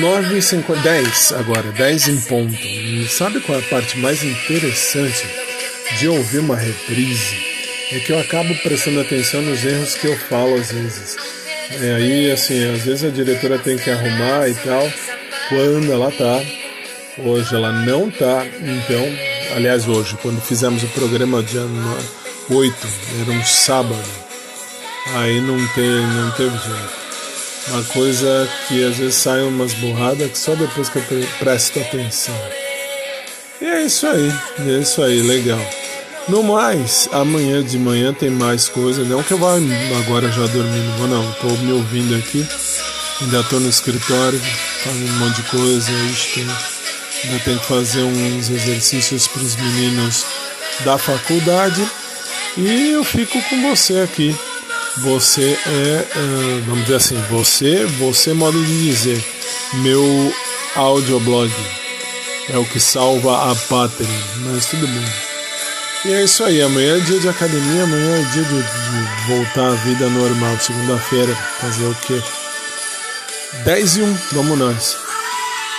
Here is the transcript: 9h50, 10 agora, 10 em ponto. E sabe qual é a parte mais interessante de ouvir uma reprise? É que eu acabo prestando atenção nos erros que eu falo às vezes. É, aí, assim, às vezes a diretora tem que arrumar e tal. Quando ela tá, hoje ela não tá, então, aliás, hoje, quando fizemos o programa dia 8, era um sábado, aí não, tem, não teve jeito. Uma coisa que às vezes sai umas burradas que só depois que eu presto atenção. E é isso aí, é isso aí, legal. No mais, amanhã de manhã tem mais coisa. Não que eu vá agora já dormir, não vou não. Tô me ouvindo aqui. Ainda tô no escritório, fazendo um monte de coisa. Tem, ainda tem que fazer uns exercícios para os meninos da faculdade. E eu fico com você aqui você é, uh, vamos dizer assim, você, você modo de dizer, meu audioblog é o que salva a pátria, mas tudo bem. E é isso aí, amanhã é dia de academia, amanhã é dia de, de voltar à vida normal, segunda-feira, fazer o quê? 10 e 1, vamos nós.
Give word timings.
9h50, 0.00 0.82
10 0.82 1.32
agora, 1.32 1.70
10 1.72 2.08
em 2.08 2.20
ponto. 2.22 2.54
E 2.54 3.06
sabe 3.08 3.40
qual 3.40 3.58
é 3.58 3.62
a 3.62 3.64
parte 3.64 3.98
mais 3.98 4.22
interessante 4.22 5.26
de 5.98 6.08
ouvir 6.08 6.38
uma 6.38 6.56
reprise? 6.56 7.36
É 7.92 8.00
que 8.00 8.12
eu 8.12 8.18
acabo 8.18 8.54
prestando 8.62 9.00
atenção 9.00 9.42
nos 9.42 9.64
erros 9.64 9.94
que 9.94 10.06
eu 10.06 10.16
falo 10.16 10.56
às 10.56 10.72
vezes. 10.72 11.16
É, 11.80 11.94
aí, 11.94 12.30
assim, 12.30 12.72
às 12.72 12.82
vezes 12.82 13.04
a 13.04 13.10
diretora 13.10 13.58
tem 13.58 13.76
que 13.76 13.90
arrumar 13.90 14.48
e 14.48 14.54
tal. 14.54 14.90
Quando 15.48 15.92
ela 15.92 16.10
tá, 16.10 16.42
hoje 17.18 17.54
ela 17.54 17.72
não 17.72 18.10
tá, 18.10 18.44
então, 18.46 19.54
aliás, 19.54 19.86
hoje, 19.86 20.16
quando 20.20 20.40
fizemos 20.40 20.82
o 20.82 20.88
programa 20.88 21.42
dia 21.42 21.62
8, 22.50 22.88
era 23.20 23.30
um 23.30 23.44
sábado, 23.44 24.02
aí 25.14 25.40
não, 25.40 25.56
tem, 25.68 25.88
não 25.88 26.30
teve 26.32 26.50
jeito. 26.50 27.05
Uma 27.68 27.82
coisa 27.84 28.48
que 28.68 28.84
às 28.84 28.96
vezes 28.96 29.16
sai 29.16 29.42
umas 29.42 29.72
burradas 29.74 30.30
que 30.30 30.38
só 30.38 30.54
depois 30.54 30.88
que 30.88 30.98
eu 30.98 31.28
presto 31.38 31.80
atenção. 31.80 32.34
E 33.60 33.64
é 33.64 33.82
isso 33.82 34.06
aí, 34.06 34.32
é 34.60 34.78
isso 34.80 35.02
aí, 35.02 35.20
legal. 35.22 35.60
No 36.28 36.42
mais, 36.42 37.08
amanhã 37.12 37.62
de 37.64 37.78
manhã 37.78 38.12
tem 38.12 38.30
mais 38.30 38.68
coisa. 38.68 39.02
Não 39.04 39.22
que 39.22 39.32
eu 39.32 39.38
vá 39.38 39.54
agora 39.98 40.30
já 40.30 40.46
dormir, 40.46 40.80
não 40.80 40.96
vou 40.98 41.08
não. 41.08 41.32
Tô 41.34 41.48
me 41.48 41.72
ouvindo 41.72 42.14
aqui. 42.16 42.46
Ainda 43.20 43.42
tô 43.44 43.58
no 43.58 43.68
escritório, 43.68 44.40
fazendo 44.84 45.10
um 45.10 45.18
monte 45.18 45.36
de 45.36 45.42
coisa. 45.44 45.92
Tem, 46.34 46.46
ainda 47.24 47.44
tem 47.44 47.58
que 47.58 47.66
fazer 47.66 48.02
uns 48.02 48.48
exercícios 48.48 49.26
para 49.26 49.42
os 49.42 49.56
meninos 49.56 50.24
da 50.84 50.98
faculdade. 50.98 51.84
E 52.56 52.90
eu 52.90 53.02
fico 53.02 53.40
com 53.42 53.62
você 53.62 54.00
aqui 54.00 54.36
você 54.98 55.58
é, 55.66 56.18
uh, 56.18 56.62
vamos 56.66 56.82
dizer 56.82 56.96
assim, 56.96 57.16
você, 57.30 57.84
você 57.98 58.32
modo 58.32 58.62
de 58.64 58.84
dizer, 58.84 59.22
meu 59.74 60.02
audioblog 60.74 61.52
é 62.48 62.58
o 62.58 62.64
que 62.64 62.80
salva 62.80 63.50
a 63.50 63.54
pátria, 63.54 64.08
mas 64.36 64.66
tudo 64.66 64.86
bem. 64.86 65.04
E 66.04 66.12
é 66.12 66.24
isso 66.24 66.44
aí, 66.44 66.62
amanhã 66.62 66.96
é 66.96 67.00
dia 67.00 67.18
de 67.18 67.28
academia, 67.28 67.82
amanhã 67.82 68.20
é 68.20 68.32
dia 68.32 68.44
de, 68.44 68.62
de 68.62 69.34
voltar 69.34 69.68
à 69.68 69.74
vida 69.74 70.08
normal, 70.08 70.56
segunda-feira, 70.60 71.34
fazer 71.60 71.86
o 71.86 71.94
quê? 72.06 72.22
10 73.64 73.96
e 73.96 74.02
1, 74.02 74.18
vamos 74.32 74.58
nós. 74.58 75.05